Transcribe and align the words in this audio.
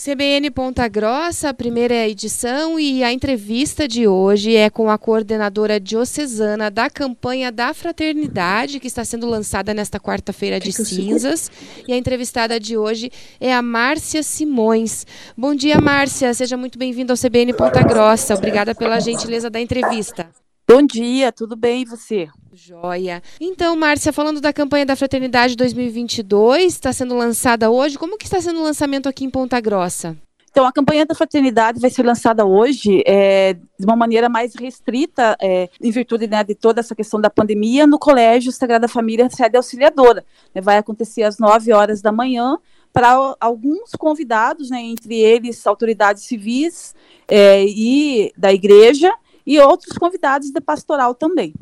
CBN 0.00 0.48
Ponta 0.52 0.86
Grossa, 0.86 1.52
primeira 1.52 2.06
edição, 2.06 2.78
e 2.78 3.02
a 3.02 3.12
entrevista 3.12 3.88
de 3.88 4.06
hoje 4.06 4.54
é 4.54 4.70
com 4.70 4.88
a 4.88 4.96
coordenadora 4.96 5.80
diocesana 5.80 6.70
da 6.70 6.88
campanha 6.88 7.50
da 7.50 7.74
Fraternidade, 7.74 8.78
que 8.78 8.86
está 8.86 9.04
sendo 9.04 9.26
lançada 9.26 9.74
nesta 9.74 9.98
quarta-feira 9.98 10.60
de 10.60 10.72
cinzas. 10.72 11.50
E 11.88 11.92
a 11.92 11.96
entrevistada 11.96 12.60
de 12.60 12.78
hoje 12.78 13.10
é 13.40 13.52
a 13.52 13.60
Márcia 13.60 14.22
Simões. 14.22 15.04
Bom 15.36 15.52
dia, 15.52 15.80
Márcia. 15.80 16.32
Seja 16.32 16.56
muito 16.56 16.78
bem-vinda 16.78 17.12
ao 17.12 17.18
CBN 17.18 17.52
Ponta 17.54 17.82
Grossa. 17.82 18.36
Obrigada 18.36 18.76
pela 18.76 19.00
gentileza 19.00 19.50
da 19.50 19.60
entrevista. 19.60 20.28
Bom 20.70 20.82
dia, 20.82 21.32
tudo 21.32 21.56
bem 21.56 21.80
e 21.80 21.84
você? 21.86 22.28
Joia. 22.52 23.22
Então, 23.40 23.74
Márcia, 23.74 24.12
falando 24.12 24.38
da 24.38 24.52
campanha 24.52 24.84
da 24.84 24.94
Fraternidade 24.94 25.56
2022, 25.56 26.74
está 26.74 26.92
sendo 26.92 27.16
lançada 27.16 27.70
hoje. 27.70 27.96
Como 27.96 28.18
que 28.18 28.26
está 28.26 28.38
sendo 28.38 28.60
o 28.60 28.64
lançamento 28.64 29.08
aqui 29.08 29.24
em 29.24 29.30
Ponta 29.30 29.58
Grossa? 29.62 30.14
Então, 30.50 30.66
a 30.66 30.72
campanha 30.72 31.06
da 31.06 31.14
Fraternidade 31.14 31.80
vai 31.80 31.88
ser 31.88 32.04
lançada 32.04 32.44
hoje 32.44 33.02
é, 33.06 33.54
de 33.54 33.86
uma 33.86 33.96
maneira 33.96 34.28
mais 34.28 34.54
restrita, 34.54 35.38
é, 35.40 35.70
em 35.80 35.90
virtude 35.90 36.26
né, 36.26 36.44
de 36.44 36.54
toda 36.54 36.80
essa 36.80 36.94
questão 36.94 37.18
da 37.18 37.30
pandemia, 37.30 37.86
no 37.86 37.98
Colégio 37.98 38.52
Sagrada 38.52 38.88
Família 38.88 39.30
Sede 39.30 39.56
Auxiliadora. 39.56 40.22
É, 40.54 40.60
vai 40.60 40.76
acontecer 40.76 41.22
às 41.22 41.38
9 41.38 41.72
horas 41.72 42.02
da 42.02 42.12
manhã 42.12 42.58
para 42.92 43.36
alguns 43.40 43.92
convidados, 43.92 44.68
né, 44.68 44.82
entre 44.82 45.14
eles 45.14 45.66
autoridades 45.66 46.24
civis 46.24 46.94
é, 47.26 47.64
e 47.64 48.30
da 48.36 48.52
igreja, 48.52 49.10
e 49.48 49.58
outros 49.58 49.96
convidados 49.96 50.50
de 50.50 50.60
pastoral 50.60 51.14
também. 51.14 51.54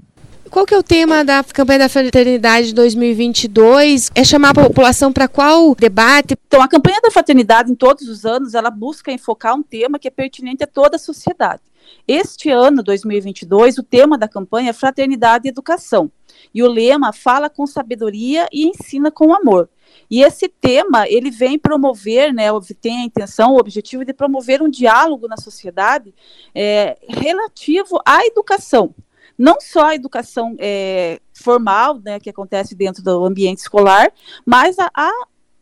Qual 0.51 0.67
que 0.67 0.75
é 0.75 0.79
o 0.79 0.83
tema 0.83 1.25
da 1.25 1.45
campanha 1.45 1.81
da 1.81 1.89
fraternidade 1.89 2.75
2022? 2.75 4.11
É 4.13 4.25
chamar 4.25 4.51
a 4.51 4.55
população 4.55 5.13
para 5.13 5.29
qual 5.29 5.73
debate? 5.75 6.37
Então, 6.49 6.61
a 6.61 6.69
campanha 6.69 7.01
da 7.01 7.13
fraternidade, 7.13 7.71
em 7.71 7.77
todos 7.77 8.09
os 8.09 8.25
anos, 8.25 8.55
ela 8.55 8.71
busca 8.71 9.13
enfocar 9.13 9.55
um 9.55 9.63
tema 9.63 10.01
que 10.01 10.09
é 10.09 10.11
pertinente 10.11 10.65
a 10.65 10.67
toda 10.67 10.97
a 10.97 10.99
sociedade. 10.99 11.63
Este 12.07 12.51
ano, 12.51 12.83
2022, 12.83 13.79
o 13.79 13.83
tema 13.83 14.17
da 14.17 14.29
campanha 14.29 14.71
é 14.71 14.73
Fraternidade 14.73 15.47
e 15.47 15.51
Educação. 15.51 16.11
E 16.55 16.63
o 16.63 16.69
lema 16.69 17.13
fala 17.13 17.51
com 17.51 17.67
sabedoria 17.67 18.47
e 18.53 18.67
ensina 18.67 19.11
com 19.11 19.35
amor. 19.35 19.69
E 20.11 20.23
esse 20.23 20.49
tema, 20.49 21.09
ele 21.09 21.31
vem 21.31 21.59
promover, 21.59 22.33
né, 22.33 22.47
tem 22.81 22.99
a 22.99 23.05
intenção, 23.05 23.55
o 23.55 23.59
objetivo 23.59 24.05
de 24.05 24.13
promover 24.13 24.63
um 24.63 24.69
diálogo 24.69 25.27
na 25.27 25.37
sociedade 25.37 26.15
é, 26.55 26.97
relativo 27.09 28.01
à 28.05 28.25
educação. 28.25 28.95
Não 29.39 29.61
só 29.61 29.87
a 29.87 29.95
educação 29.95 30.57
é, 30.59 31.21
formal, 31.33 31.99
né, 31.99 32.19
que 32.21 32.31
acontece 32.31 32.75
dentro 32.75 33.03
do 33.03 33.25
ambiente 33.25 33.59
escolar, 33.59 34.13
mas 34.45 34.79
a, 34.79 34.91
a 34.95 35.11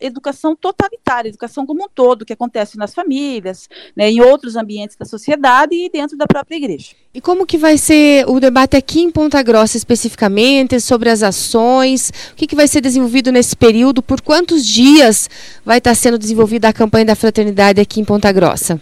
educação 0.01 0.55
totalitária, 0.55 1.29
educação 1.29 1.65
como 1.65 1.85
um 1.85 1.89
todo, 1.93 2.25
que 2.25 2.33
acontece 2.33 2.77
nas 2.77 2.95
famílias, 2.95 3.69
né, 3.97 4.11
em 4.11 4.21
outros 4.21 4.57
ambientes 4.57 4.97
da 4.97 5.05
sociedade 5.05 5.75
e 5.75 5.89
dentro 5.89 6.17
da 6.17 6.27
própria 6.27 6.57
igreja. 6.57 6.91
E 7.13 7.21
como 7.21 7.47
que 7.47 7.57
vai 7.57 7.79
ser 7.79 8.29
o 8.29 8.41
debate 8.41 8.77
aqui 8.77 9.01
em 9.01 9.11
Ponta 9.11 9.43
Grossa 9.43 9.77
especificamente, 9.77 10.81
sobre 10.81 11.09
as 11.09 11.23
ações, 11.23 12.13
o 12.33 12.35
que, 12.35 12.47
que 12.47 12.57
vai 12.57 12.67
ser 12.67 12.81
desenvolvido 12.81 13.31
nesse 13.31 13.57
período, 13.57 14.03
por 14.03 14.21
quantos 14.21 14.67
dias 14.67 15.31
vai 15.65 15.79
estar 15.79 15.95
sendo 15.95 16.19
desenvolvida 16.19 16.69
a 16.69 16.73
campanha 16.73 17.07
da 17.07 17.15
fraternidade 17.15 17.81
aqui 17.81 18.01
em 18.01 18.05
Ponta 18.05 18.31
Grossa? 18.33 18.81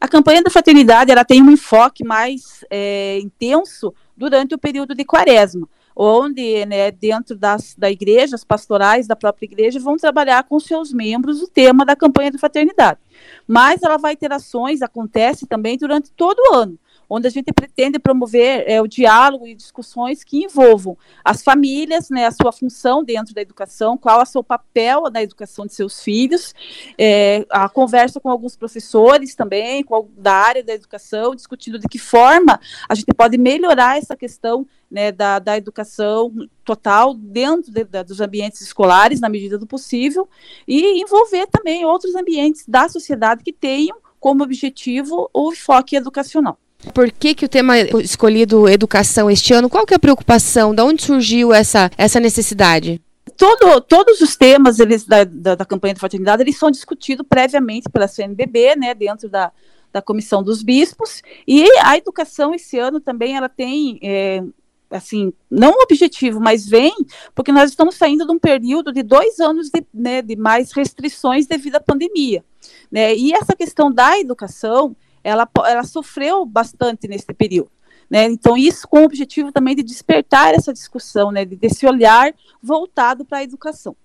A 0.00 0.08
campanha 0.08 0.42
da 0.42 0.50
fraternidade 0.50 1.10
ela 1.10 1.24
tem 1.24 1.42
um 1.42 1.50
enfoque 1.50 2.04
mais 2.04 2.64
é, 2.70 3.18
intenso 3.20 3.94
durante 4.16 4.54
o 4.54 4.58
período 4.58 4.94
de 4.94 5.04
quaresma 5.04 5.68
onde, 5.96 6.64
né, 6.66 6.90
dentro 6.90 7.36
das 7.36 7.74
da 7.76 7.90
igreja, 7.90 8.34
as 8.34 8.44
pastorais 8.44 9.06
da 9.06 9.14
própria 9.14 9.46
igreja 9.46 9.78
vão 9.78 9.96
trabalhar 9.96 10.42
com 10.44 10.58
seus 10.58 10.92
membros 10.92 11.42
o 11.42 11.48
tema 11.48 11.84
da 11.84 11.94
campanha 11.94 12.30
de 12.30 12.38
fraternidade. 12.38 12.98
Mas 13.46 13.82
ela 13.82 13.96
vai 13.96 14.16
ter 14.16 14.32
ações, 14.32 14.82
acontece 14.82 15.46
também 15.46 15.76
durante 15.78 16.10
todo 16.10 16.38
o 16.38 16.54
ano 16.54 16.78
onde 17.08 17.26
a 17.26 17.30
gente 17.30 17.52
pretende 17.52 17.98
promover 17.98 18.64
é, 18.66 18.80
o 18.80 18.86
diálogo 18.86 19.46
e 19.46 19.54
discussões 19.54 20.24
que 20.24 20.44
envolvam 20.44 20.96
as 21.24 21.42
famílias, 21.42 22.10
né, 22.10 22.26
a 22.26 22.30
sua 22.30 22.52
função 22.52 23.04
dentro 23.04 23.34
da 23.34 23.40
educação, 23.40 23.96
qual 23.96 24.20
é 24.20 24.22
o 24.22 24.26
seu 24.26 24.42
papel 24.42 25.04
na 25.12 25.22
educação 25.22 25.66
de 25.66 25.74
seus 25.74 26.02
filhos, 26.02 26.54
é, 26.98 27.44
a 27.50 27.68
conversa 27.68 28.20
com 28.20 28.28
alguns 28.28 28.56
professores 28.56 29.34
também, 29.34 29.82
com, 29.82 30.08
da 30.16 30.34
área 30.34 30.62
da 30.62 30.74
educação, 30.74 31.34
discutindo 31.34 31.78
de 31.78 31.88
que 31.88 31.98
forma 31.98 32.60
a 32.88 32.94
gente 32.94 33.12
pode 33.14 33.38
melhorar 33.38 33.98
essa 33.98 34.16
questão 34.16 34.66
né, 34.90 35.10
da, 35.10 35.38
da 35.38 35.56
educação 35.56 36.32
total 36.64 37.14
dentro 37.14 37.72
de, 37.72 37.84
da, 37.84 38.02
dos 38.02 38.20
ambientes 38.20 38.60
escolares, 38.60 39.20
na 39.20 39.28
medida 39.28 39.58
do 39.58 39.66
possível, 39.66 40.28
e 40.68 41.02
envolver 41.02 41.46
também 41.48 41.84
outros 41.84 42.14
ambientes 42.14 42.64
da 42.66 42.88
sociedade 42.88 43.42
que 43.42 43.52
tenham 43.52 43.96
como 44.20 44.42
objetivo 44.42 45.28
o 45.34 45.52
enfoque 45.52 45.96
educacional. 45.96 46.58
Por 46.92 47.10
que, 47.10 47.34
que 47.34 47.44
o 47.44 47.48
tema 47.48 47.78
escolhido 47.78 48.68
educação 48.68 49.30
este 49.30 49.52
ano? 49.52 49.70
Qual 49.70 49.86
que 49.86 49.94
é 49.94 49.96
a 49.96 50.00
preocupação? 50.00 50.74
De 50.74 50.82
onde 50.82 51.02
surgiu 51.02 51.52
essa, 51.52 51.90
essa 51.96 52.20
necessidade? 52.20 53.00
Todo, 53.36 53.80
todos 53.80 54.20
os 54.20 54.36
temas 54.36 54.78
eles, 54.78 55.04
da, 55.04 55.24
da, 55.24 55.54
da, 55.54 55.64
campanha 55.64 55.94
de 55.94 56.00
fraternidade 56.00 56.42
eles 56.42 56.56
são 56.56 56.70
discutidos 56.70 57.26
previamente 57.28 57.88
pela 57.88 58.06
CNBB, 58.06 58.76
né, 58.76 58.94
dentro 58.94 59.28
da, 59.28 59.50
da 59.92 60.00
comissão 60.00 60.42
dos 60.42 60.62
bispos, 60.62 61.20
e 61.46 61.66
a 61.80 61.96
educação 61.96 62.54
esse 62.54 62.78
ano 62.78 63.00
também 63.00 63.36
ela 63.36 63.48
tem 63.48 63.98
é, 64.02 64.42
assim, 64.90 65.32
não 65.50 65.70
um 65.70 65.82
objetivo, 65.82 66.40
mas 66.40 66.66
vem 66.68 66.94
porque 67.34 67.52
nós 67.52 67.70
estamos 67.70 67.96
saindo 67.96 68.26
de 68.26 68.32
um 68.32 68.38
período 68.38 68.92
de 68.92 69.02
dois 69.02 69.40
anos 69.40 69.70
de, 69.70 69.84
né, 69.92 70.22
de 70.22 70.36
mais 70.36 70.72
restrições 70.72 71.46
devido 71.46 71.76
à 71.76 71.80
pandemia. 71.80 72.44
Né? 72.90 73.14
E 73.16 73.32
essa 73.32 73.54
questão 73.56 73.92
da 73.92 74.18
educação, 74.18 74.96
ela, 75.24 75.48
ela 75.66 75.82
sofreu 75.82 76.44
bastante 76.44 77.08
nesse 77.08 77.26
período. 77.32 77.70
Né? 78.08 78.26
Então, 78.26 78.56
isso 78.56 78.86
com 78.86 79.00
o 79.00 79.04
objetivo 79.04 79.50
também 79.50 79.74
de 79.74 79.82
despertar 79.82 80.54
essa 80.54 80.72
discussão, 80.72 81.32
né? 81.32 81.44
de, 81.44 81.56
desse 81.56 81.86
olhar 81.86 82.32
voltado 82.62 83.24
para 83.24 83.38
a 83.38 83.42
educação. 83.42 83.96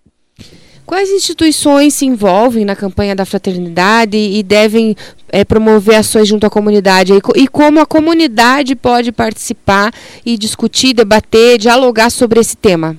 Quais 0.86 1.12
instituições 1.12 1.94
se 1.94 2.06
envolvem 2.06 2.66
na 2.66 2.76
campanha 2.76 3.16
da 3.16 3.26
fraternidade 3.26 4.18
e 4.18 4.42
devem 4.42 4.96
é, 5.28 5.46
promover 5.46 5.98
ações 5.98 6.28
junto 6.28 6.48
à 6.48 6.50
comunidade? 6.50 7.14
E, 7.14 7.42
e 7.42 7.48
como 7.48 7.80
a 7.80 7.86
comunidade 7.86 8.76
pode 8.76 9.12
participar 9.12 9.94
e 10.26 10.38
discutir, 10.38 10.94
debater, 10.94 11.60
dialogar 11.60 12.10
sobre 12.10 12.40
esse 12.40 12.58
tema? 12.58 12.98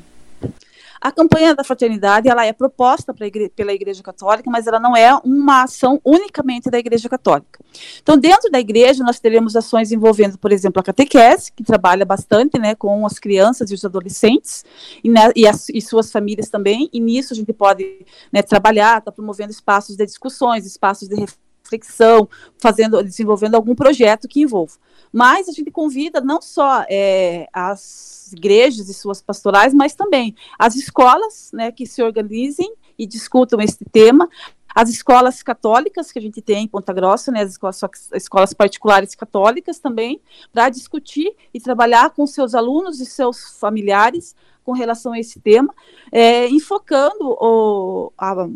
A 1.01 1.11
campanha 1.11 1.55
da 1.55 1.65
fraternidade 1.65 2.29
ela 2.29 2.45
é 2.45 2.53
proposta 2.53 3.15
igre 3.21 3.49
pela 3.49 3.73
Igreja 3.73 4.03
Católica, 4.03 4.51
mas 4.51 4.67
ela 4.67 4.79
não 4.79 4.95
é 4.95 5.15
uma 5.25 5.63
ação 5.63 5.99
unicamente 6.05 6.69
da 6.69 6.79
Igreja 6.79 7.09
Católica. 7.09 7.59
Então, 8.03 8.19
dentro 8.19 8.51
da 8.51 8.61
igreja, 8.61 9.03
nós 9.03 9.19
teremos 9.19 9.57
ações 9.57 9.93
envolvendo, 9.93 10.37
por 10.37 10.53
exemplo, 10.53 10.81
a 10.81 10.83
catequese, 10.83 11.53
que 11.53 11.65
trabalha 11.65 12.05
bastante 12.05 12.59
né, 12.59 12.75
com 12.75 13.07
as 13.07 13.19
crianças 13.19 13.71
e 13.71 13.75
os 13.75 13.85
adolescentes, 13.85 14.65
e, 15.03 15.09
né, 15.09 15.31
e, 15.35 15.47
as, 15.47 15.69
e 15.71 15.81
suas 15.81 16.13
famílias 16.13 16.51
também, 16.51 16.91
e 16.93 17.01
nisso 17.01 17.33
a 17.33 17.37
gente 17.37 17.53
pode 17.53 18.05
né, 18.31 18.43
trabalhar, 18.43 18.99
está 18.99 19.11
promovendo 19.11 19.51
espaços 19.51 19.97
de 19.97 20.05
discussões, 20.05 20.67
espaços 20.67 21.09
de 21.09 21.15
reflexão, 21.15 21.50
fazendo, 22.59 23.03
desenvolvendo 23.03 23.55
algum 23.55 23.75
projeto 23.75 24.29
que 24.29 24.41
envolva. 24.41 24.75
Mas 25.13 25.49
a 25.49 25.53
gente 25.53 25.71
convida 25.71 26.21
não 26.21 26.41
só 26.41 26.85
é, 26.89 27.49
as 27.53 28.33
igrejas 28.33 28.89
e 28.89 28.95
suas 28.95 29.21
pastorais, 29.21 29.75
mas 29.75 29.95
também 29.95 30.35
as 30.59 30.77
escolas 30.77 31.51
né, 31.53 31.73
que 31.73 31.87
se 31.87 32.03
organizem 32.03 32.73
e 32.99 33.07
discutam 33.07 33.61
esse 33.61 33.85
tema, 33.91 34.29
as 34.75 34.89
escolas 34.89 35.43
católicas 35.43 36.13
que 36.13 36.19
a 36.19 36.23
gente 36.23 36.41
tem 36.41 36.65
em 36.65 36.69
Ponta 36.69 36.93
Grossa, 36.93 37.33
né, 37.33 37.43
as 37.43 37.53
escolas, 37.53 37.81
escolas 38.15 38.53
particulares 38.53 39.15
católicas 39.15 39.79
também, 39.81 40.21
para 40.53 40.69
discutir 40.69 41.35
e 41.53 41.61
trabalhar 41.61 42.11
com 42.11 42.27
seus 42.27 42.55
alunos 42.55 43.01
e 43.01 43.07
seus 43.07 43.59
familiares 43.59 44.35
com 44.65 44.73
relação 44.73 45.13
a 45.13 45.19
esse 45.19 45.41
tema, 45.41 45.75
é, 46.13 46.49
enfocando 46.49 47.37
o, 47.41 48.13
a, 48.17 48.47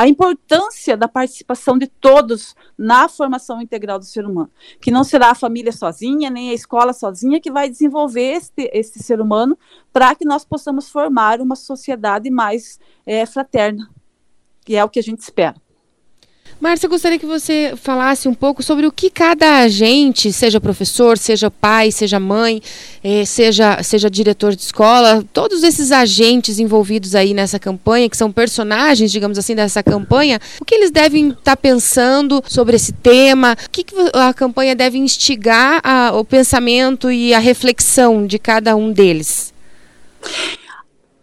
a 0.00 0.08
importância 0.08 0.96
da 0.96 1.06
participação 1.06 1.76
de 1.76 1.86
todos 1.86 2.54
na 2.78 3.06
formação 3.06 3.60
integral 3.60 3.98
do 3.98 4.04
ser 4.06 4.24
humano, 4.24 4.50
que 4.80 4.90
não 4.90 5.04
será 5.04 5.30
a 5.30 5.34
família 5.34 5.72
sozinha, 5.72 6.30
nem 6.30 6.48
a 6.48 6.54
escola 6.54 6.94
sozinha 6.94 7.38
que 7.38 7.52
vai 7.52 7.68
desenvolver 7.68 8.32
este, 8.32 8.70
este 8.72 8.98
ser 8.98 9.20
humano 9.20 9.58
para 9.92 10.14
que 10.14 10.24
nós 10.24 10.42
possamos 10.42 10.88
formar 10.88 11.38
uma 11.42 11.54
sociedade 11.54 12.30
mais 12.30 12.80
é, 13.04 13.26
fraterna, 13.26 13.90
que 14.64 14.74
é 14.74 14.82
o 14.82 14.88
que 14.88 15.00
a 15.00 15.02
gente 15.02 15.20
espera. 15.20 15.60
Márcia, 16.60 16.90
gostaria 16.90 17.18
que 17.18 17.24
você 17.24 17.72
falasse 17.74 18.28
um 18.28 18.34
pouco 18.34 18.62
sobre 18.62 18.86
o 18.86 18.92
que 18.92 19.08
cada 19.08 19.60
agente, 19.60 20.30
seja 20.30 20.60
professor, 20.60 21.16
seja 21.16 21.50
pai, 21.50 21.90
seja 21.90 22.20
mãe, 22.20 22.60
eh, 23.02 23.24
seja, 23.24 23.82
seja 23.82 24.10
diretor 24.10 24.54
de 24.54 24.60
escola, 24.60 25.24
todos 25.32 25.62
esses 25.62 25.90
agentes 25.90 26.58
envolvidos 26.58 27.14
aí 27.14 27.32
nessa 27.32 27.58
campanha, 27.58 28.10
que 28.10 28.16
são 28.16 28.30
personagens, 28.30 29.10
digamos 29.10 29.38
assim, 29.38 29.54
dessa 29.54 29.82
campanha, 29.82 30.38
o 30.60 30.64
que 30.66 30.74
eles 30.74 30.90
devem 30.90 31.30
estar 31.30 31.42
tá 31.42 31.56
pensando 31.56 32.44
sobre 32.46 32.76
esse 32.76 32.92
tema, 32.92 33.56
o 33.66 33.70
que, 33.70 33.82
que 33.82 33.94
a 34.12 34.34
campanha 34.34 34.76
deve 34.76 34.98
instigar 34.98 35.80
a, 35.82 36.12
o 36.14 36.26
pensamento 36.26 37.10
e 37.10 37.32
a 37.32 37.38
reflexão 37.38 38.26
de 38.26 38.38
cada 38.38 38.76
um 38.76 38.92
deles? 38.92 39.54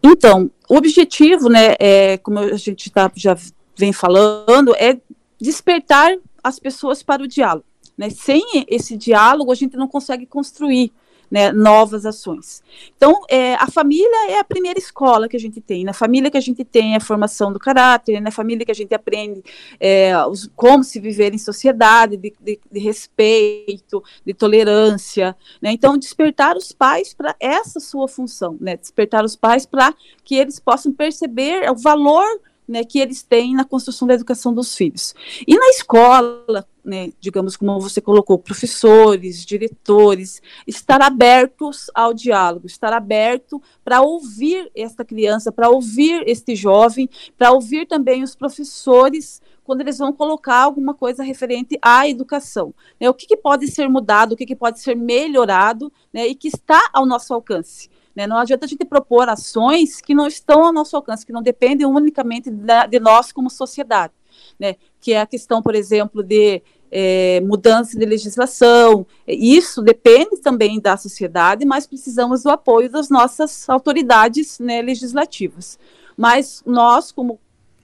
Então, 0.02 0.50
o 0.68 0.78
objetivo, 0.78 1.48
né, 1.48 1.76
é, 1.80 2.18
como 2.18 2.40
a 2.40 2.58
gente 2.58 2.90
tá, 2.90 3.12
já 3.16 3.38
vem 3.78 3.94
falando, 3.94 4.76
é 4.76 4.98
despertar 5.40 6.18
as 6.44 6.60
pessoas 6.60 7.04
para 7.04 7.24
o 7.24 7.28
diálogo. 7.28 7.66
Né? 7.98 8.10
Sem 8.10 8.44
esse 8.68 8.96
diálogo, 8.96 9.52
a 9.52 9.56
gente 9.56 9.76
não 9.76 9.88
consegue 9.88 10.26
construir 10.26 10.92
né, 11.30 11.52
novas 11.52 12.06
ações. 12.06 12.64
Então, 12.96 13.22
é, 13.30 13.56
a 13.56 13.68
família 13.68 14.32
é 14.32 14.40
a 14.40 14.44
primeira 14.44 14.80
escola 14.80 15.28
que 15.28 15.36
a 15.36 15.40
gente 15.40 15.60
tem. 15.60 15.84
Na 15.84 15.94
família 15.94 16.32
que 16.32 16.38
a 16.38 16.42
gente 16.42 16.64
tem 16.64 16.96
a 16.96 17.00
formação 17.00 17.52
do 17.52 17.60
caráter, 17.60 18.22
na 18.22 18.32
família 18.32 18.66
que 18.66 18.72
a 18.72 18.76
gente 18.76 18.94
aprende 18.94 19.44
é, 19.80 20.18
os, 20.26 20.50
como 20.56 20.84
se 20.84 21.00
viver 21.00 21.34
em 21.34 21.38
sociedade, 21.38 22.18
de, 22.18 22.34
de, 22.40 22.60
de 22.72 22.80
respeito, 22.80 24.04
de 24.26 24.34
tolerância. 24.34 25.36
Né? 25.62 25.72
Então, 25.72 25.98
despertar 25.98 26.56
os 26.56 26.72
pais 26.72 27.14
para 27.14 27.36
essa 27.40 27.80
sua 27.80 28.08
função, 28.08 28.58
né? 28.60 28.78
despertar 28.78 29.26
os 29.26 29.36
pais 29.36 29.66
para 29.66 29.94
que 30.24 30.36
eles 30.36 30.60
possam 30.60 30.94
perceber 30.94 31.70
o 31.70 31.76
valor 31.76 32.26
né, 32.68 32.84
que 32.84 33.00
eles 33.00 33.24
têm 33.24 33.56
na 33.56 33.64
construção 33.64 34.08
da 34.08 34.14
educação 34.14 34.54
dos 34.54 34.76
filhos. 34.76 35.16
E 35.48 35.56
na 35.58 35.70
escola, 35.70 36.68
né, 36.84 37.12
digamos 37.20 37.56
como 37.56 37.80
você 37.80 38.02
colocou, 38.02 38.38
professores, 38.38 39.46
diretores, 39.46 40.42
estar 40.66 41.02
abertos 41.02 41.90
ao 41.94 42.14
diálogo, 42.14 42.68
estar 42.68 42.92
aberto 42.94 43.62
para 43.84 44.02
ouvir 44.02 44.70
esta 44.76 45.06
criança, 45.06 45.52
para 45.52 45.70
ouvir 45.70 46.24
este 46.28 46.56
jovem, 46.56 47.10
para 47.38 47.52
ouvir 47.52 47.88
também 47.88 48.24
os 48.24 48.36
professores 48.36 49.42
quando 49.64 49.82
eles 49.82 49.98
vão 49.98 50.14
colocar 50.14 50.64
alguma 50.64 50.94
coisa 50.94 51.22
referente 51.24 51.78
à 51.82 52.08
educação. 52.08 52.74
Né, 53.00 53.10
o 53.10 53.14
que, 53.14 53.28
que, 53.28 53.36
pode 53.36 53.68
ser 53.68 53.90
mudado, 53.90 54.32
o 54.32 54.36
que, 54.38 54.46
que 54.46 54.56
pode 54.56 54.80
ser 54.80 54.96
melhorado 54.96 55.92
né, 56.12 56.26
e 56.26 56.34
que 56.34 56.48
está 56.48 56.90
ao 56.94 57.06
nosso 57.06 57.34
alcance. 57.34 57.90
Né? 58.18 58.26
Não 58.26 58.40
adianta 58.40 58.66
a 58.66 58.68
gente 58.68 58.84
propor 58.84 59.30
ações 59.30 60.02
que 60.02 60.16
não 60.16 60.26
estão 60.26 60.66
ao 60.66 60.74
nosso 60.74 60.96
alcance, 60.96 61.24
que 61.24 61.32
não 61.32 61.44
dependem 61.44 61.86
unicamente 61.86 62.50
da, 62.50 62.88
de 62.88 63.00
nós 63.00 63.32
como 63.32 63.48
sociedade. 63.48 64.12
Né? 64.60 64.76
Que 65.00 65.14
é 65.14 65.22
a 65.22 65.28
questão, 65.28 65.62
por 65.62 65.76
exemplo, 65.76 66.24
de 66.24 66.64
é, 66.90 67.40
mudança 67.42 67.96
de 67.96 68.04
legislação. 68.04 69.06
Isso 69.28 69.84
depende 69.84 70.38
também 70.38 70.80
da 70.80 70.98
sociedade, 70.98 71.64
mas 71.64 71.86
precisamos 71.86 72.42
do 72.42 72.50
apoio 72.50 72.90
das 72.90 73.08
nossas 73.08 73.70
autoridades 73.70 74.58
né, 74.58 74.82
legislativas. 74.82 75.78
Mas 76.18 76.64
nós, 76.66 77.12
como 77.12 77.40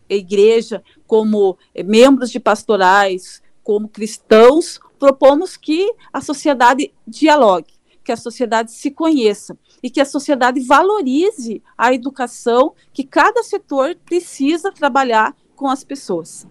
igreja, 0.09 0.81
como 1.05 1.59
é, 1.75 1.83
membros 1.83 2.31
de 2.31 2.39
pastorais, 2.39 3.39
como 3.63 3.87
cristãos, 3.87 4.79
propomos 4.97 5.55
que 5.55 5.93
a 6.11 6.21
sociedade 6.21 6.91
dialogue, 7.05 7.72
que 8.03 8.11
a 8.11 8.17
sociedade 8.17 8.71
se 8.71 8.91
conheça 8.91 9.57
e 9.81 9.89
que 9.89 10.01
a 10.01 10.05
sociedade 10.05 10.59
valorize 10.61 11.61
a 11.77 11.93
educação 11.93 12.73
que 12.93 13.03
cada 13.03 13.43
setor 13.43 13.95
precisa 14.05 14.71
trabalhar 14.71 15.35
com 15.55 15.67
as 15.67 15.83
pessoas. 15.83 16.45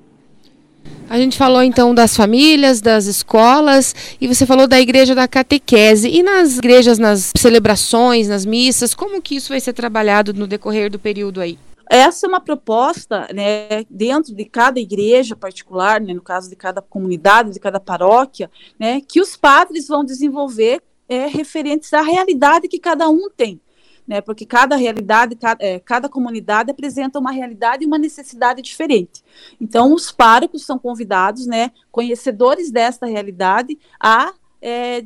A 1.08 1.16
gente 1.16 1.36
falou 1.36 1.62
então 1.62 1.94
das 1.94 2.16
famílias, 2.16 2.80
das 2.80 3.06
escolas, 3.06 3.94
e 4.20 4.26
você 4.26 4.46
falou 4.46 4.66
da 4.66 4.80
igreja 4.80 5.14
da 5.14 5.28
catequese. 5.28 6.08
E 6.08 6.22
nas 6.22 6.58
igrejas, 6.58 6.98
nas 6.98 7.32
celebrações, 7.36 8.28
nas 8.28 8.44
missas, 8.44 8.94
como 8.94 9.20
que 9.20 9.36
isso 9.36 9.50
vai 9.50 9.60
ser 9.60 9.74
trabalhado 9.74 10.32
no 10.32 10.46
decorrer 10.46 10.90
do 10.90 10.98
período 10.98 11.40
aí? 11.40 11.58
Essa 11.90 12.26
é 12.26 12.28
uma 12.28 12.40
proposta, 12.40 13.28
né, 13.34 13.84
dentro 13.90 14.34
de 14.34 14.46
cada 14.46 14.80
igreja 14.80 15.36
particular, 15.36 16.00
né, 16.00 16.14
no 16.14 16.22
caso 16.22 16.48
de 16.48 16.56
cada 16.56 16.80
comunidade, 16.80 17.50
de 17.50 17.60
cada 17.60 17.78
paróquia, 17.78 18.50
né, 18.78 19.02
que 19.06 19.20
os 19.20 19.36
padres 19.36 19.88
vão 19.88 20.02
desenvolver 20.02 20.80
é, 21.12 21.26
referentes 21.26 21.92
à 21.92 22.00
realidade 22.00 22.68
que 22.68 22.78
cada 22.78 23.08
um 23.08 23.28
tem. 23.28 23.60
Né, 24.04 24.20
porque 24.20 24.44
cada 24.44 24.74
realidade, 24.74 25.36
cada, 25.36 25.64
é, 25.64 25.78
cada, 25.78 26.08
comunidade 26.08 26.72
apresenta 26.72 27.20
uma 27.20 27.30
realidade 27.30 27.84
e 27.84 27.86
uma 27.86 27.98
necessidade 27.98 28.60
diferente. 28.60 29.22
Então, 29.60 29.94
os 29.94 30.10
párocos 30.10 30.66
são 30.66 30.76
convidados, 30.76 31.46
né, 31.46 31.70
conhecedores 31.88 32.72
desta 32.72 33.06
realidade, 33.06 33.78
a 34.00 34.34
é, 34.60 35.04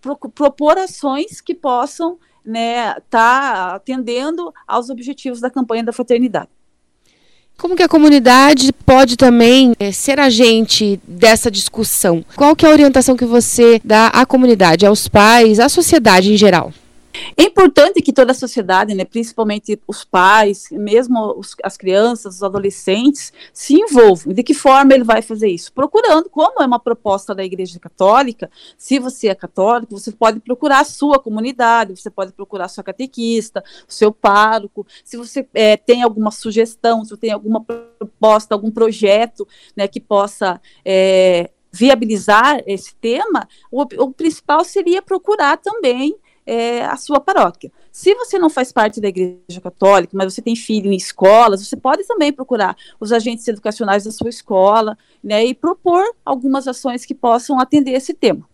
pro, 0.00 0.16
propor 0.16 0.78
ações 0.78 1.40
que 1.40 1.56
possam 1.56 2.12
estar 2.12 2.44
né, 2.44 2.94
tá 3.10 3.74
atendendo 3.74 4.54
aos 4.64 4.90
objetivos 4.90 5.40
da 5.40 5.50
campanha 5.50 5.82
da 5.82 5.92
fraternidade. 5.92 6.48
Como 7.58 7.74
que 7.74 7.82
a 7.82 7.88
comunidade 7.88 8.70
pode 8.84 9.16
também 9.16 9.72
é, 9.80 9.90
ser 9.90 10.20
agente 10.20 11.00
dessa 11.08 11.50
discussão? 11.50 12.22
Qual 12.36 12.54
que 12.54 12.66
é 12.66 12.68
a 12.68 12.72
orientação 12.72 13.16
que 13.16 13.24
você 13.24 13.80
dá 13.82 14.08
à 14.08 14.26
comunidade, 14.26 14.84
aos 14.84 15.08
pais, 15.08 15.58
à 15.58 15.68
sociedade 15.68 16.32
em 16.32 16.36
geral? 16.36 16.70
É 17.36 17.44
importante 17.44 18.02
que 18.02 18.12
toda 18.12 18.32
a 18.32 18.34
sociedade, 18.34 18.94
né, 18.94 19.04
principalmente 19.04 19.80
os 19.86 20.04
pais, 20.04 20.68
mesmo 20.70 21.34
os, 21.38 21.54
as 21.62 21.76
crianças, 21.76 22.36
os 22.36 22.42
adolescentes, 22.42 23.32
se 23.52 23.74
envolvam. 23.74 24.32
De 24.32 24.42
que 24.42 24.52
forma 24.52 24.94
ele 24.94 25.04
vai 25.04 25.22
fazer 25.22 25.48
isso? 25.48 25.72
Procurando, 25.72 26.28
como 26.28 26.62
é 26.62 26.66
uma 26.66 26.78
proposta 26.78 27.34
da 27.34 27.44
Igreja 27.44 27.78
Católica, 27.78 28.50
se 28.76 28.98
você 28.98 29.28
é 29.28 29.34
católico, 29.34 29.98
você 29.98 30.12
pode 30.12 30.40
procurar 30.40 30.80
a 30.80 30.84
sua 30.84 31.18
comunidade, 31.18 31.96
você 31.96 32.10
pode 32.10 32.32
procurar 32.32 32.66
a 32.66 32.68
sua 32.68 32.84
catequista, 32.84 33.64
o 33.88 33.92
seu 33.92 34.12
pároco. 34.12 34.86
Se 35.04 35.16
você 35.16 35.48
é, 35.54 35.76
tem 35.76 36.02
alguma 36.02 36.30
sugestão, 36.30 37.04
se 37.04 37.10
você 37.10 37.16
tem 37.16 37.32
alguma 37.32 37.64
proposta, 37.64 38.54
algum 38.54 38.70
projeto 38.70 39.46
né, 39.76 39.88
que 39.88 40.00
possa 40.00 40.60
é, 40.84 41.50
viabilizar 41.72 42.62
esse 42.66 42.94
tema, 42.96 43.48
o, 43.70 43.82
o 43.82 44.12
principal 44.12 44.64
seria 44.64 45.02
procurar 45.02 45.58
também 45.58 46.16
é, 46.46 46.84
a 46.84 46.96
sua 46.96 47.20
paróquia. 47.20 47.72
Se 47.90 48.14
você 48.14 48.38
não 48.38 48.48
faz 48.48 48.70
parte 48.72 49.00
da 49.00 49.08
Igreja 49.08 49.60
Católica, 49.62 50.16
mas 50.16 50.32
você 50.32 50.40
tem 50.40 50.54
filho 50.54 50.92
em 50.92 50.96
escolas, 50.96 51.66
você 51.66 51.76
pode 51.76 52.04
também 52.04 52.32
procurar 52.32 52.76
os 53.00 53.10
agentes 53.12 53.46
educacionais 53.48 54.04
da 54.04 54.12
sua 54.12 54.28
escola 54.28 54.96
né, 55.22 55.44
e 55.44 55.54
propor 55.54 56.04
algumas 56.24 56.68
ações 56.68 57.04
que 57.04 57.14
possam 57.14 57.58
atender 57.58 57.92
esse 57.92 58.14
tema. 58.14 58.46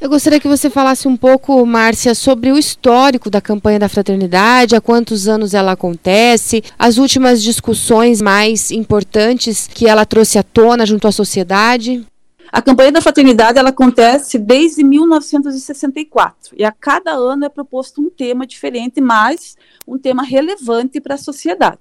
Eu 0.00 0.08
gostaria 0.08 0.40
que 0.40 0.48
você 0.48 0.70
falasse 0.70 1.06
um 1.06 1.16
pouco, 1.16 1.64
Márcia, 1.66 2.14
sobre 2.14 2.50
o 2.50 2.58
histórico 2.58 3.28
da 3.28 3.40
campanha 3.40 3.78
da 3.78 3.88
fraternidade, 3.88 4.74
há 4.74 4.80
quantos 4.80 5.28
anos 5.28 5.52
ela 5.52 5.72
acontece, 5.72 6.62
as 6.78 6.96
últimas 6.96 7.42
discussões 7.42 8.22
mais 8.22 8.70
importantes 8.70 9.66
que 9.66 9.86
ela 9.86 10.06
trouxe 10.06 10.38
à 10.38 10.42
tona 10.42 10.86
junto 10.86 11.06
à 11.06 11.12
sociedade. 11.12 12.04
A 12.52 12.60
campanha 12.60 12.90
da 12.90 13.00
fraternidade 13.00 13.58
ela 13.58 13.68
acontece 13.68 14.36
desde 14.36 14.82
1964 14.82 16.56
e 16.58 16.64
a 16.64 16.72
cada 16.72 17.12
ano 17.12 17.44
é 17.44 17.48
proposto 17.48 18.00
um 18.00 18.10
tema 18.10 18.44
diferente, 18.44 19.00
mas 19.00 19.56
um 19.86 19.96
tema 19.96 20.24
relevante 20.24 21.00
para 21.00 21.14
a 21.14 21.18
sociedade. 21.18 21.78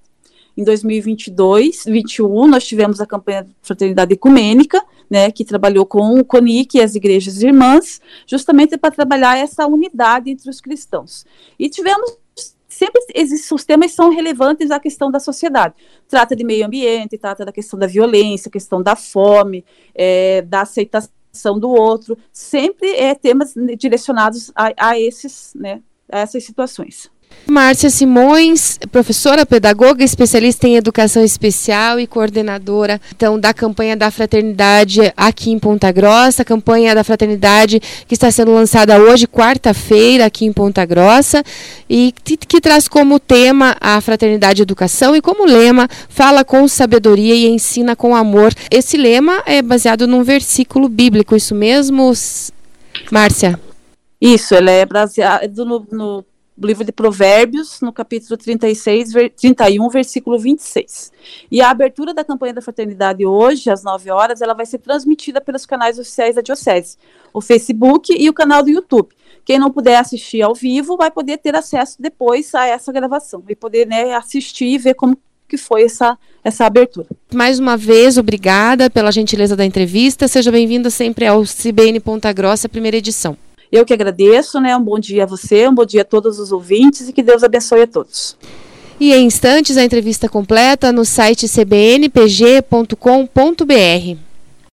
Em 0.56 0.64
2022, 0.64 1.86
2021, 1.86 2.48
nós 2.48 2.68
tivemos 2.68 3.02
a 3.02 3.06
campanha 3.08 3.44
da 3.44 3.50
Fraternidade 3.64 4.14
Ecumênica, 4.14 4.80
né, 5.10 5.32
que 5.32 5.44
trabalhou 5.44 5.86
com 5.86 6.20
o 6.20 6.24
CONIC 6.24 6.78
e 6.78 6.82
as 6.82 6.94
igrejas 6.94 7.42
irmãs, 7.42 8.00
justamente 8.28 8.78
para 8.78 8.92
trabalhar 8.92 9.38
essa 9.38 9.66
unidade 9.66 10.30
entre 10.30 10.50
os 10.50 10.62
cristãos. 10.62 11.26
E 11.58 11.68
tivemos 11.68 12.16
sempre 12.70 13.04
esses, 13.14 13.52
os 13.52 13.66
temas 13.66 13.92
são 13.92 14.12
relevantes 14.12 14.72
à 14.72 14.80
questão 14.80 15.12
da 15.12 15.20
sociedade. 15.20 15.74
Trata 16.08 16.36
de 16.36 16.44
meio 16.44 16.66
ambiente, 16.66 17.18
trata 17.18 17.44
da 17.44 17.52
questão 17.52 17.78
da 17.78 17.88
violência, 17.88 18.52
questão 18.52 18.82
da 18.82 18.96
fome, 18.96 19.66
é, 19.94 20.44
da 20.44 20.62
aceitação 20.62 21.60
do 21.60 21.70
outro, 21.70 22.18
sempre 22.32 22.92
é 22.96 23.14
temas 23.16 23.54
direcionados 23.78 24.52
a, 24.56 24.72
a 24.78 25.00
esses, 25.00 25.54
né, 25.56 25.82
a 26.12 26.20
essas 26.20 26.44
situações. 26.44 27.10
Márcia 27.50 27.90
Simões, 27.90 28.78
professora, 28.92 29.46
pedagoga, 29.46 30.04
especialista 30.04 30.68
em 30.68 30.76
educação 30.76 31.24
especial 31.24 32.00
e 32.00 32.06
coordenadora 32.06 33.02
então 33.16 33.40
da 33.40 33.54
campanha 33.54 33.98
da 33.98 34.12
fraternidade 34.12 35.12
aqui 35.18 35.52
em 35.52 35.58
Ponta 35.58 35.92
Grossa, 35.92 36.46
campanha 36.46 36.94
da 36.94 37.04
fraternidade 37.04 37.80
que 38.08 38.14
está 38.14 38.30
sendo 38.30 38.54
lançada 38.54 39.00
hoje, 39.00 39.28
quarta-feira, 39.28 40.26
aqui 40.26 40.46
em 40.46 40.54
Ponta 40.54 40.86
Grossa, 40.86 41.44
e 41.90 42.14
que, 42.24 42.38
que 42.38 42.62
traz 42.62 42.88
como 42.88 43.20
tema 43.20 43.76
a 43.82 44.00
fraternidade 44.00 44.62
educação 44.62 45.16
e 45.16 45.22
como 45.22 45.46
lema 45.46 45.88
fala 46.08 46.46
com 46.46 46.68
sabedoria 46.68 47.34
e 47.34 47.48
ensina 47.48 47.96
com 47.96 48.16
amor. 48.16 48.54
Esse 48.70 48.96
lema 48.96 49.42
é 49.46 49.62
baseado 49.62 50.06
num 50.06 50.24
versículo 50.24 50.88
bíblico, 50.88 51.36
isso 51.36 51.56
mesmo, 51.56 52.14
Márcia? 53.12 53.60
Isso, 54.22 54.54
ele 54.54 54.70
é 54.70 54.86
baseado 54.86 55.66
no, 55.66 55.88
no 55.92 56.26
livro 56.68 56.84
de 56.84 56.92
Provérbios, 56.92 57.80
no 57.82 57.92
capítulo 57.92 58.38
36, 58.38 59.14
ver, 59.14 59.30
31, 59.32 59.90
versículo 59.90 60.38
26. 60.38 61.12
E 61.52 61.62
a 61.62 61.70
abertura 61.70 62.14
da 62.14 62.24
campanha 62.24 62.54
da 62.54 62.62
fraternidade 62.62 63.26
hoje, 63.26 63.70
às 63.70 63.84
9 63.84 64.12
horas, 64.12 64.42
ela 64.42 64.54
vai 64.54 64.66
ser 64.66 64.80
transmitida 64.80 65.40
pelos 65.40 65.66
canais 65.66 65.98
oficiais 65.98 66.36
da 66.36 66.42
Diocese, 66.42 66.98
o 67.34 67.42
Facebook 67.42 68.14
e 68.18 68.30
o 68.30 68.34
canal 68.34 68.64
do 68.64 68.70
YouTube. 68.70 69.10
Quem 69.46 69.58
não 69.58 69.72
puder 69.72 69.98
assistir 69.98 70.42
ao 70.42 70.54
vivo 70.54 70.96
vai 70.96 71.10
poder 71.10 71.38
ter 71.38 71.56
acesso 71.56 71.98
depois 72.00 72.54
a 72.54 72.68
essa 72.68 72.92
gravação 72.92 73.44
e 73.48 73.56
poder 73.56 73.88
né, 73.88 74.14
assistir 74.14 74.66
e 74.68 74.78
ver 74.78 74.94
como 74.94 75.18
que 75.48 75.58
foi 75.58 75.84
essa, 75.84 76.16
essa 76.44 76.66
abertura. 76.66 77.08
Mais 77.34 77.58
uma 77.58 77.76
vez, 77.76 78.20
obrigada 78.20 78.90
pela 78.90 79.12
gentileza 79.12 79.56
da 79.56 79.66
entrevista. 79.66 80.28
Seja 80.28 80.52
bem-vinda 80.52 80.92
sempre 80.92 81.26
ao 81.26 81.42
CBN 81.44 82.00
Ponta 82.00 82.32
Grossa, 82.32 82.70
primeira 82.70 82.98
edição. 82.98 83.36
Eu 83.72 83.86
que 83.86 83.94
agradeço, 83.94 84.60
né? 84.60 84.76
Um 84.76 84.84
bom 84.84 85.00
dia 85.00 85.24
a 85.24 85.28
você, 85.28 85.68
um 85.68 85.74
bom 85.74 85.86
dia 85.86 86.02
a 86.02 86.06
todos 86.06 86.40
os 86.40 86.52
ouvintes 86.52 87.08
e 87.08 87.14
que 87.14 87.22
Deus 87.22 87.44
abençoe 87.44 87.84
a 87.84 87.88
todos. 87.88 88.36
E 89.00 89.14
em 89.14 89.26
instantes 89.26 89.78
a 89.78 89.84
entrevista 89.84 90.28
completa 90.28 90.92
no 90.92 91.06
site 91.06 91.48
cbnpg.com.br. 91.48 94.29